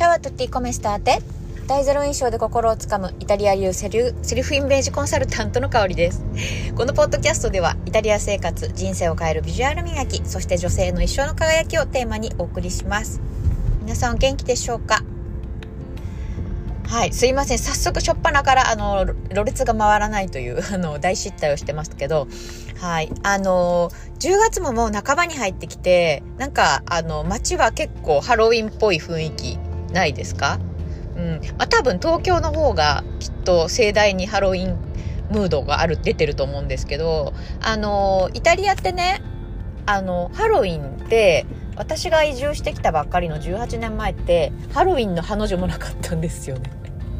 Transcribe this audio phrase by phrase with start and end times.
[0.00, 1.18] チャワトゥッティコメスターテ
[1.66, 6.24] 大ゼロ印象で心をつかむイタリア流セリセリフイメージコンサルタントの香りです。
[6.74, 13.20] このポッドキャストではイタリア生活人生を変えるビジュアル磨きそして女性の一生の輝きをテーマにお送りします。
[13.82, 15.04] 皆さんお元気でしょうか？
[16.88, 17.58] はい、すいません。
[17.58, 22.26] 早速、しょっぱなから、あの、ろれつが回らないという、 あの、大失態をしてますけど、
[22.78, 29.58] はい、あの、10月ももう半ばに入ってきて、なんか、あの、街は結構ハロウィンっぽい雰囲気
[29.92, 30.58] ないですか？
[31.16, 31.40] うん。
[31.58, 34.76] まあ、多分東京の方がきっと盛大にハロウィン
[35.30, 37.32] ムードがある、出てると思うんですけど、
[37.62, 39.22] あの、イタリアってね、
[39.86, 46.70] あの、ハロウィンって、私が移住してきたばっかりの18年前ってハロウィンの彼女もなかったんですよね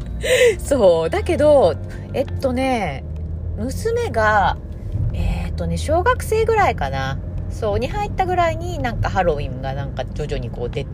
[0.59, 1.09] そう。
[1.09, 1.73] だけど、
[2.13, 3.03] えっとね、
[3.57, 4.57] 娘が、
[5.13, 7.17] えー、っとね、小学生ぐらいかな。
[7.49, 10.89] そう、に入ったぐらいになんかハロウィンがなんか徐々にこう出て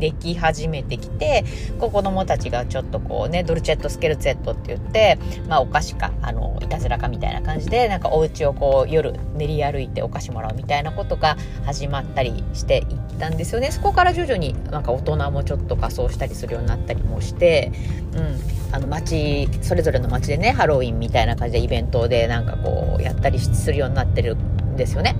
[0.00, 1.44] でき始めてきて、
[1.78, 13.70] こう子供たちがちょっとこうね、ドルチェットスケルツェットって言って、まあお菓子か、あの、いたずらかみたいな感じで、なんかお家をこう夜練り歩いてお菓子もらうみたいなことが始まったりしていったんですよね。
[13.70, 17.70] そこから徐々になんか大人もちょっと仮装したりするようになったりもして、
[18.14, 18.60] うん。
[18.72, 25.16] あの街それぞれの街でねハロウィンみたいな感じでイベントでなんかこうやったりするようになってるんですよね。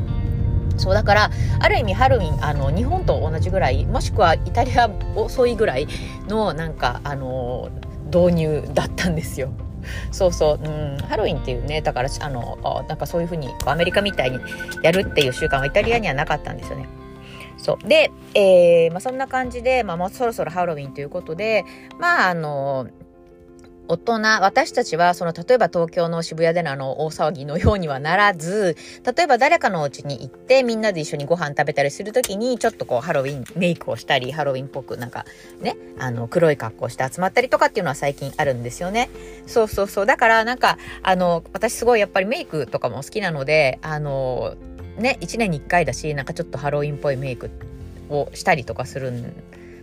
[0.80, 5.86] そうだからある意味ハロウィンあの日本と同じぐらいもしくはイタリア遅いぐらい
[6.26, 7.70] のなんかあの
[8.06, 9.50] 導入だったんですよ。
[10.10, 14.38] そうそう、うん、ハロウィンっていうねだからあのなんかそういうふうにアメリカみたいに
[14.82, 16.86] やるっていう習慣はイタリアにはなかったんですよね。
[17.56, 21.64] そうで、えーまあ、そんな感じで、まあ、もうそろそろハロウィンということで
[21.98, 22.88] まああの
[23.90, 28.76] 大人、私たちは、その、例えば東京の渋谷でのあの、大騒ぎのようにはならず、
[29.16, 35.26] 例えば誰かのお家に行って、みんなで一緒にご飯食べたりするときに、ちょっとこう、ハロウィンメイクをしたり、ハロウィンっぽく、なんか、
[35.60, 39.10] ね、あの、黒い格好して集まったりとかっていうのは最近あるんですよね。
[39.48, 40.06] そうそうそう。
[40.06, 44.54] だから、なんか、あの、私すごいやっぱりメイクとかも好きなので、あの、
[44.98, 47.50] ね、1年に1回だし、なんかちょっとハロウィンっぽいメイク
[48.08, 49.34] をしたりとかするん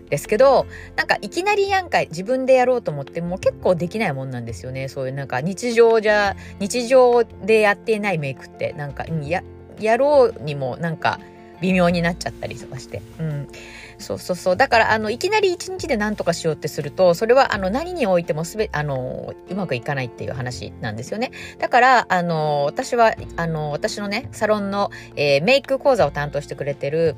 [0.10, 9.44] ですけどなんかいきなりやんか自分でやろうと思っても結構できないもんなんですよねそういうなんか日常じゃ日常でやっていないメイクってなんかや
[9.80, 11.20] やろうにもなんか
[11.62, 13.02] 微妙になっちゃったりとかして。
[13.20, 13.48] うん
[14.00, 14.58] そうそうそう。
[14.58, 21.32] だから、あの、いきなり一日で何とかしようってすると、それは、あの、何においてもすべ、あの、うまくいかないっていう話なんですよね。
[21.58, 27.16] だから、あの、私は、あの、私のね、サロンの、えー、メイク講座を担当してくれてる、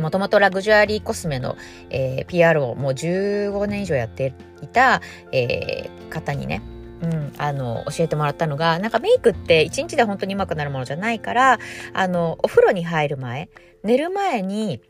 [0.00, 1.56] もともとラグジュアリーコスメの、
[1.90, 5.00] えー、PR をもう15年以上やっていた、
[5.32, 6.62] えー、方にね、
[7.02, 11.58] うん、あの、教えてもらったのが、なんかメイクって一日で本当に上手くなるものじゃないから、
[11.92, 13.48] あの、お風呂に入る前、
[13.82, 14.80] 寝る前に、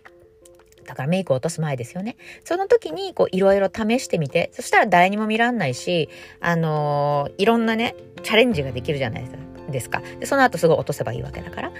[0.84, 2.16] だからメイクを落とす前ですよね。
[2.44, 9.41] その時に、いろいろ試してみて、そしたら誰にも見らんないし、あの、いろんなね、チャレンジができるじゃないですか。
[9.72, 10.02] ですか？
[10.20, 11.72] でその後すぐ落とせばいいわけだから。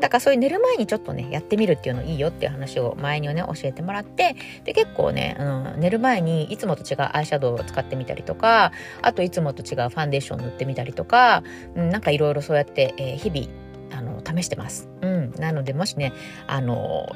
[0.00, 4.36] だからそういう寝る前にちょっとねやってみるっていうのいいよっていう話を前にね教えてもらって。
[4.64, 8.72] で結構ね、うん、寝る前にいつもと違うアイシャドウを使ってみたりとか
[9.02, 11.42] あといつもと違うファンデーション塗ってみたりとか、
[11.74, 14.88] うん、なんかいろいろそうやって、えー、日々あの試してます。
[15.02, 16.12] うん、なのでもしね
[16.46, 17.14] あの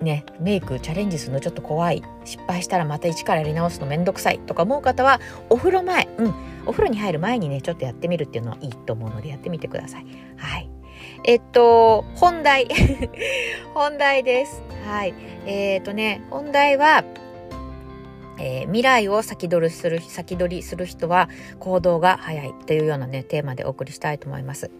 [0.00, 2.04] ね、メイクチャレンジするのちょっと怖い。
[2.24, 6.34] 失敗したらまた一からやり直すのめんどくさいとか思う方はお風呂前、うん、
[6.68, 10.06] お風呂に入る前にねちょっとやってみるっていうのはいいと思うのでやってみてください。
[10.36, 10.70] はい
[11.24, 12.68] えっと本題
[13.74, 14.62] 本題です。
[14.86, 15.14] はい
[15.46, 17.04] えー、っとね本題は
[18.40, 24.70] えー、未来を先取りする、先取りする人は行動が早いというようなね、テーマでお送りしたいと思います。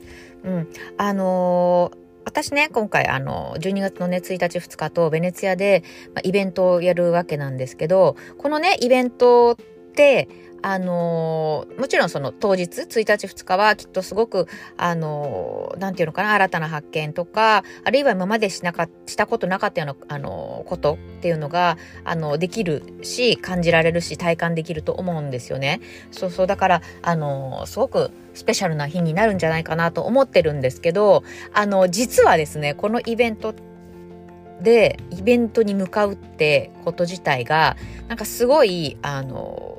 [0.44, 0.68] うん。
[0.96, 5.82] あのー私ね、今回あの、12月のね、1日2日とベネツィアで、
[6.14, 9.56] ま、イベントをやるわけなんですけど、このね、イベントっ
[9.94, 10.28] て、
[10.62, 14.46] あのー、もちろんその当日、1日2日はきっとすごく、
[14.76, 25.80] あのー、なんていうのかな、新たな発見とか、あるいは今までしなか、したことなかったような、あのー、ことっていうのが、あの、できるし、感じられるし、体感できると思うんですよね。
[26.10, 31.22] そうそう、だから、あのすごくスペシャルな日になるんじゃないかなと思ってるんですけど、
[31.52, 33.54] あの、実はですね、このイベント
[34.60, 37.76] で、イベントに向かうってこと自体が、
[38.08, 39.77] なんかすごい、あの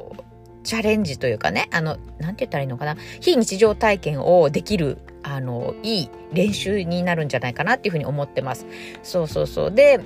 [0.69, 8.67] チャレンジというかね、あの、なんて言ったらいいのかな、非日常体験をできる、あの、いい練習になるんじゃないかなっていうふうに思ってます。
[9.01, 9.71] そうそうそう。
[9.71, 9.99] で、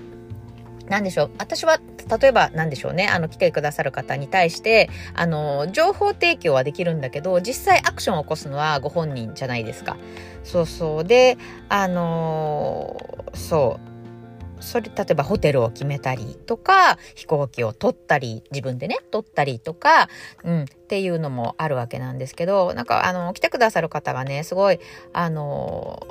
[0.87, 1.31] なんでしょう。
[1.37, 1.81] 私は、
[2.17, 3.09] 例えば、なんでしょうね。
[3.09, 9.97] あの、来てくださる方に対して、あの、情報提供はできるんだけど、実際アクションを起こすのはご本人じゃないですか。
[10.45, 11.03] そうそう。
[11.03, 11.37] で、
[11.67, 12.95] あの
[13.33, 13.92] そう。
[14.63, 20.09] それ、例えばホテルを決めたりとか、飛行機を取ったり、自分でね、取ったりとか、
[20.43, 24.79] うん、っていうのもあるわけなんですけど、なんか、あの、来てくださる方がね、すごい、
[25.11, 26.01] あの、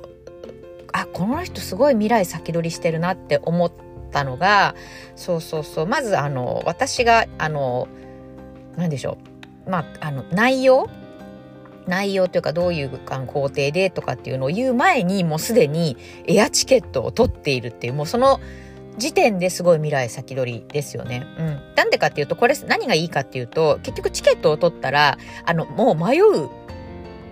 [0.92, 3.72] あ、この人すごい未来先取りしてるなって思っ
[4.10, 4.74] たのが、
[5.16, 7.88] そうそうそう、まず、あの、私が、あの、
[8.76, 9.18] 何でしょ
[9.66, 10.88] う、まあ、あの、内容
[11.86, 12.90] 内容というかどういう
[13.26, 15.96] 工程でとかっていうのを言う前にもうすでに
[16.26, 18.40] エアチケットを取っているっていうもうその
[18.98, 21.26] 時点ですごい未来先取りですよね。
[21.38, 21.60] うん。
[21.76, 26.50] なんでかっていうとこれ何がいいかっていうと結局チケットを取ったらあのもう迷う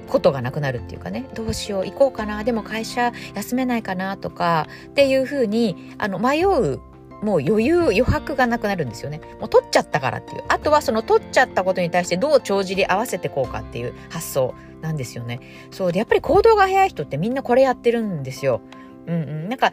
[0.08, 6.80] ことがなくなるっていうかねどうしよう行こうかなでも会社休めないかなとかっていうふうにあの迷う
[7.22, 9.20] もう余裕、余白がなくなるんですよね。
[9.40, 10.44] もう取っちゃったからっていう。
[10.48, 15.40] あとはその取っちゃったことに対してどう帳尻合わせてこうかっていう発想なんですよね。
[15.70, 18.60] そうで、やっぱり行動が早い人ってみんなこれやってるんですよ。
[19.06, 19.48] うんうん。
[19.48, 19.72] なんか、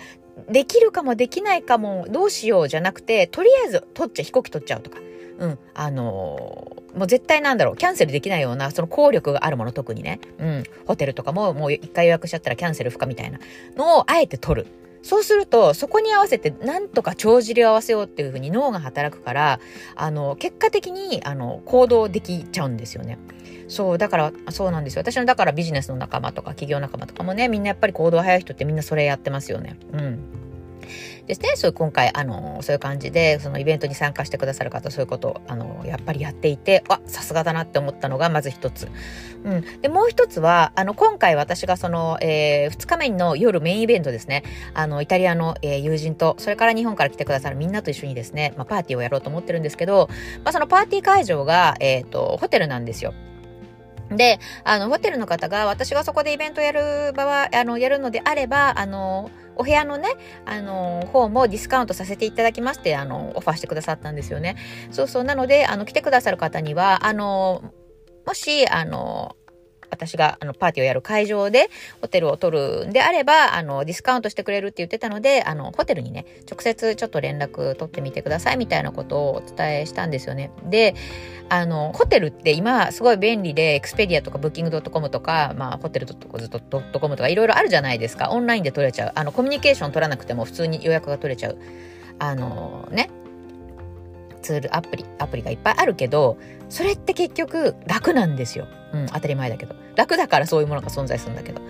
[0.50, 5.00] できるかもできないかもどうしようじゃなくて、とりあえず取っちゃ、飛行機取っちゃうとか。
[5.40, 5.60] うん。
[5.74, 10.20] あのー、もう絶対なんだろう、キャンセルできないような、その効力があるもの特にね。
[10.40, 10.64] うん。
[10.86, 13.40] ホテルとかももう一回予約しちゃったらキャンセル不可みたいな
[13.76, 14.68] のをあえて取る。
[15.02, 19.60] そうすると、そこに合わせて、なんとか帳尻を合わせようっていうふうに脳が働くから、
[19.96, 23.18] あの、結果的に、あの、行動できちゃうんですよね。
[23.68, 25.02] そう、だから、そうなんですよ。
[25.02, 29.78] 私の、だからビジネスの仲間とか企業仲間とかもね、みんなやっぱり行動早い人ってみんなそれやってますよね。
[29.94, 30.20] うん。
[31.28, 31.50] ですね。
[31.56, 38.88] そう今回、あの、そういう感じで、そのイベントに参加してくださる方、そういうことを、あの、やっぱりやっていて、あ、さすがだなって思ったのが、まず一つ。
[39.44, 39.82] うん。
[39.82, 44.44] で、もう一つは、あの、今回私がその、えー、2日目の夜メインイベントですね、
[44.74, 50.08] あの、イタリアの、えー、友人と、それから日本から来てくださるみんなと一緒にですね、まあ、パーティーをやろうと思ってるんですけど、
[50.46, 53.14] まあ、そのパーティー会場が、えっ、ー、と、ホテルなんですよ。
[54.10, 60.10] で、あの、ホテルの方が、私がそこでイベントやる場は、あの、やるのであれば、あの、お部屋のね、
[60.46, 64.56] あの、方もディスカウントさせていただきまして、あの、オファーしてくださったんですよね。
[64.92, 65.24] そうそう。
[65.24, 67.74] なので、あの、来てくださる方には、あの、
[68.26, 69.36] もし、あの、
[69.90, 71.70] 私があのパーティーをやる会場で
[72.02, 80.52] ホテルを取るんであれば、あの、ディスカウントしてくれるって言ってたので、あの、ホテルにね、直接ちょっと連絡取ってみてくださいみたいなことをお伝えしたんですよね。
[80.66, 80.96] で、
[81.50, 88.30] あの、ホテルって今すごい便利で、エクスペディアとかブッキング .com とか、まあ、ホテル .com とかいろいろあるじゃないですか。
[88.32, 89.12] オンラインで取れちゃう。
[89.16, 91.58] あの、コミュニケーション取らなくても普通に予約が取れちゃう。
[92.20, 93.10] あのね、
[94.42, 96.38] ツール、アプリ、アプリがいっぱいあるけど、
[96.70, 98.68] それって結局楽なんですよ。
[98.94, 99.76] うん、当たり前だけど。
[99.96, 101.62] 楽だからそういうものが存在するんだけど。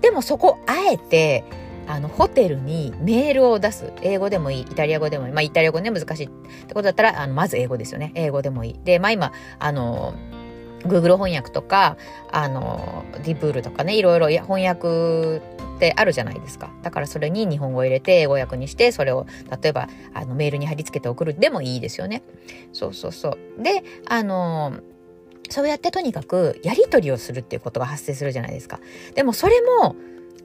[0.00, 1.44] でもそこ、あえて、
[1.86, 3.92] あの、ホテルにメールを出す。
[4.02, 4.62] 英語でもいい。
[4.62, 5.32] イタリア語でもいい。
[5.32, 6.28] まあ、イタリア語ね、難しいっ
[6.66, 8.12] てことだったら、あの、まず英語ですよね。
[8.14, 8.80] 英語でもいい。
[8.84, 10.14] で、まあ今、あの、
[10.86, 11.96] Google 翻訳とか、
[12.30, 15.42] あの、ディプールとかね、いろいろ翻訳
[15.76, 16.70] ってあるじゃないですか。
[16.82, 19.26] だからそれに日本語を入れて英語訳にして、それを
[19.62, 22.22] 例えばあのメールに貼り付けて送るでもいいですよね。
[22.72, 23.62] そうそうそう。
[23.62, 24.74] で、あの、
[25.50, 28.80] そうやってとにかくやり取りをするっていうことが発生するじゃないですか。
[29.14, 29.94] でもそれも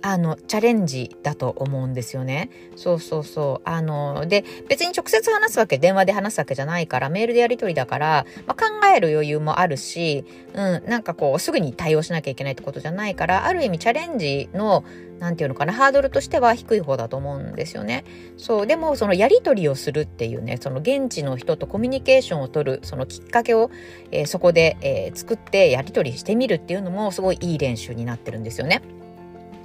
[0.01, 2.49] あの、チャレンジだと思うんですよね。
[2.75, 3.69] そうそうそう。
[3.69, 14.83] あの、で、別に直接話すわけ、電話で話すわけじゃないから、メールでやり取りだから、まあ、考える余裕もあるし、うん、なんかこう、すぐに対応しなきゃいけないってことじゃないから、ある意味チャレンジの、
[15.19, 18.05] なんていうのかな、ハードルとしては低い方だと思うんですよね。
[18.37, 23.69] そう、でもそのやり取りをするっていうね、その現地の人とコミュニケーションを取る、そのきっかけを、
[24.11, 28.81] えー、そこで、えー、作ってやり取りしてみるっていうのもすごいいい練習になってるんですよね。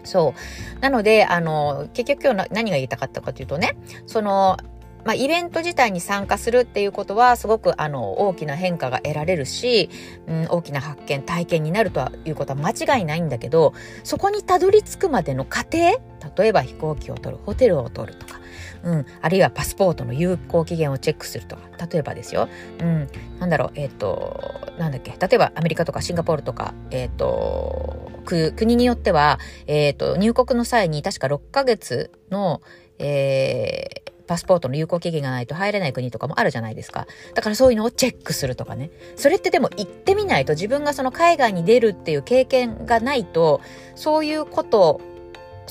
[0.04, 0.34] そ
[0.76, 0.80] う。
[0.80, 4.56] なので、あの、結局今日何が言いたかったかというとね、その、
[5.04, 9.90] まあ、イベント自体に参加するっていうことはすごくあの大きな変化が得られるし、
[10.26, 16.00] うん、大きな発見体験になるということは間違いないんだけどそこにたどり着くまでの過程
[16.36, 18.40] 例えば飛行機を取るホテルを取るとか、
[18.82, 21.62] うん、あるいはパスポートの有効期限をチェックするとか。
[21.90, 22.48] 例えばですよ、
[22.80, 23.08] うん、
[23.40, 23.70] なんだろう。
[23.74, 25.12] えっ、ー、となんだっけ。
[25.12, 32.62] 例えばアメリカとかシンガポールとかえっ、ー、と国によっては、えっ、ー、と、入国の際に確か6ヶ月の、
[32.98, 37.06] えー、パスポートの有効期限がないと入れない国とかもあるじゃないですか。
[37.34, 38.90] だからそういうのをチェックするとかね。
[39.16, 43.60] それってでも行ってみないと自分がその海外に出るっていう経験がないと、
[43.94, 45.00] そういうこと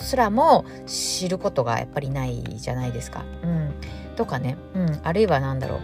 [0.01, 3.25] すらも知ることがやっぱりないじゃないですか。
[3.43, 3.73] うん。
[4.15, 4.57] とかね。
[4.75, 4.99] うん。
[5.03, 5.79] あるいはなんだろう。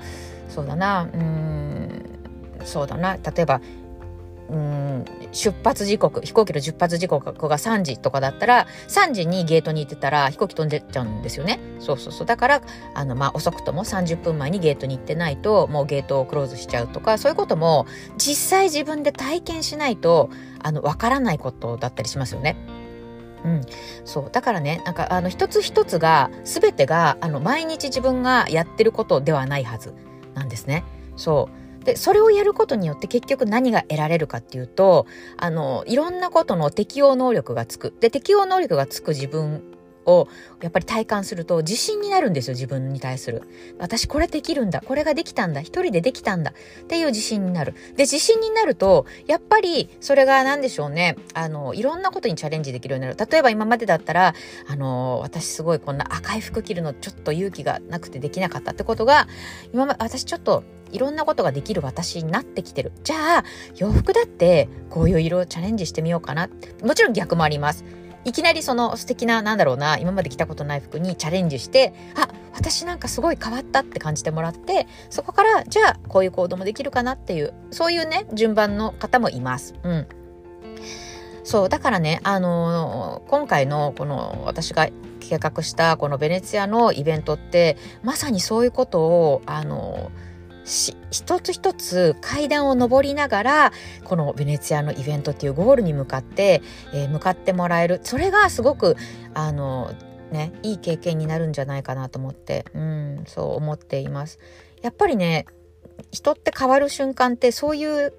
[0.49, 1.09] そうだな。
[1.13, 2.19] うん。
[2.63, 3.15] そうだな。
[3.15, 3.61] 例えば、
[4.49, 12.61] うん出発時刻飛行機の出発時刻が3時とかだったら3時にゲートに行ってたら飛行機飛んでっちゃうんですよねそうそうそうだから
[12.95, 17.85] あのまあ遅くとも30分前にゲートに行ってないともうゲートをクローズしちゃうとかそういうことも
[18.17, 20.29] 実際自分で体験しないと
[20.63, 22.57] あのわからないことだったりしますよね
[23.45, 23.61] うん。
[24.05, 24.29] そう。
[24.31, 29.93] だからね、なんか、あの、一つ一つが、すべてが、あの、毎日自分がやってることではないはず
[30.33, 30.83] なんですね。
[31.15, 31.49] そ
[31.81, 31.85] う。
[31.85, 35.05] で、それをやることによって結局何が得られるかっていうと、
[35.37, 37.93] あの、いろんなことの適応能力がつく。
[37.99, 39.63] で、適応能力がつく自分
[40.09, 40.27] を
[40.61, 43.43] やっぱり体感すると自信になるんですよ自分に対する
[43.77, 54.33] 私これできるんだこれができたんだ一人でできたんだっていう自信になるで自信になるとやっぱりそれが何でしょうねあのいろんなことにチャレンジできるようになる例えば今までだったら
[54.67, 59.27] あの私すごいこんな赤い服着るのちょっと勇気がなくてできなかったってことが
[59.73, 62.91] 今まで私ちょっといろんなことができる私になってきてる。
[63.03, 63.43] じゃあ、
[63.75, 66.49] 洋服だってこういう色をチャレンジしてみようかな。
[66.83, 67.85] もちろん逆もあります。
[68.25, 79.75] いきなりその素敵な、なんだろうな、今まで着たことない服にチャレンジして、あ、私なんかすごい変わったって感じてもらって、そこから、じゃあ、こういう行動もできるかなっていう、そういうね、順番の方もいます。
[79.83, 80.07] うん。
[81.43, 84.87] そう、だからね、あのー、今回のこの私が
[85.19, 90.28] 計画したこのベネツィアのイベントって、まさにそういうことを、あのー
[91.09, 93.73] 一つ一つ階段を上りながら
[94.03, 96.61] このベネツィアのイベントっていうゴールに向かって、
[96.93, 97.99] えー、向かってもらえる。
[98.03, 98.95] それがすごく
[99.33, 99.91] あの
[100.31, 104.39] ねいい経験になるんじゃないかなと思ってうんそう思っています。
[104.81, 105.47] やっぱりね
[106.11, 108.13] 人って変わる瞬間ってそういう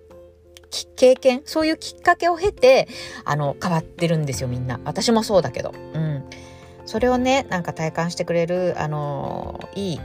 [0.96, 2.88] 経験そういうきっかけを経て
[3.24, 4.80] あの変わってるんですよみんな。
[4.84, 5.72] 私もそうだけど。
[5.94, 6.24] うん。
[6.84, 10.00] それをねなんか体感してくれるあのいい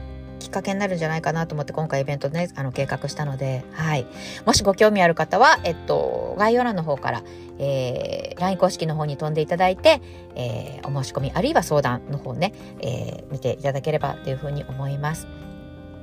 [0.46, 4.06] きっかけになるんじゃないかなと思って今回イベントね、あの計画したので、はい。
[4.46, 7.24] もしご興味ある方は、えっと、概要欄の方から、
[7.58, 10.02] えー、LINE 公式の方に飛んでいただいて、
[10.36, 15.28] えー、お申し込み、あるいは相談の方ね、えー、見ていただければというふうに思います。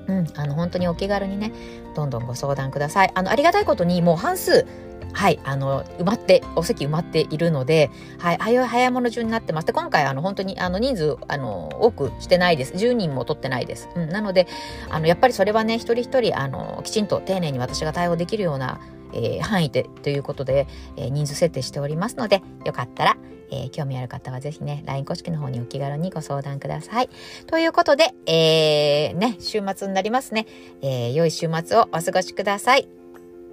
[0.08, 1.52] うん、あの、本当にお気軽にね、
[1.94, 3.12] どんどんご相談ください。
[3.14, 4.66] あの、ありがたいことに、もう半数、
[5.12, 9.66] はい、あの、埋まって、お席埋まっているので、はい、早い早いもの順になってます。
[9.66, 12.74] で、今回、あの、本当に、あの、人数、あの、多くしてないです。
[12.74, 13.88] 10人も取ってないです。
[13.94, 14.46] うん、なので、
[14.90, 18.80] あの、やっぱりそれはね、一人一人、あの、きちんと丁寧に私が対応できるような、
[19.14, 20.66] えー、範囲で、ということで、
[20.96, 23.16] えー、人数設定しておりますので、よかったら、
[23.50, 27.10] えー、興味ある方はぜひね、LINE 公式の方にお気軽にご相談ください。
[27.46, 30.46] ということで、えー、ね、週末になりますね。
[30.80, 33.01] えー、良い週末をお過ごしください。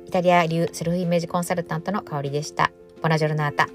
[0.09, 2.71] イタリア流セルフイメージコンサルタントの香りでした。
[3.03, 3.67] ボナジョルナータ。